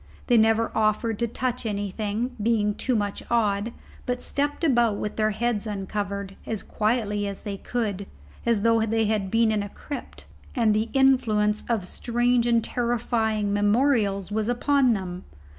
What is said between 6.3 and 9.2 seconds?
as quietly as they could, as though they